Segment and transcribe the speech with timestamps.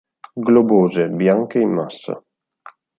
[0.33, 2.19] Globose, bianche in massa.